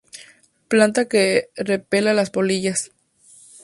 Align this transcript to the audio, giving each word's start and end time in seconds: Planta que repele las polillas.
Planta 0.67 1.07
que 1.07 1.51
repele 1.55 2.15
las 2.15 2.31
polillas. 2.31 2.91